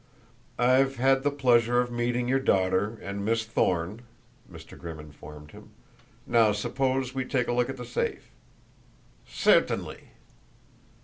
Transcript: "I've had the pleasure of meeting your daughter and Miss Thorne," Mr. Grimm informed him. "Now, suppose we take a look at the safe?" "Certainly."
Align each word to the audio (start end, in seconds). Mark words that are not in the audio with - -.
"I've 0.57 0.95
had 0.95 1.21
the 1.21 1.29
pleasure 1.29 1.79
of 1.79 1.91
meeting 1.91 2.27
your 2.27 2.39
daughter 2.39 2.97
and 3.03 3.23
Miss 3.23 3.45
Thorne," 3.45 4.01
Mr. 4.51 4.75
Grimm 4.75 4.99
informed 4.99 5.51
him. 5.51 5.73
"Now, 6.25 6.53
suppose 6.53 7.13
we 7.13 7.23
take 7.23 7.47
a 7.47 7.53
look 7.53 7.69
at 7.69 7.77
the 7.77 7.85
safe?" 7.85 8.31
"Certainly." 9.27 10.05